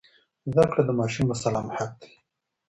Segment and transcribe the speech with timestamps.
[0.51, 2.11] زده کړه د ماشوم مسلم حق دی.